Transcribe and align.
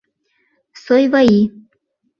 —Сойваи. 0.83 1.39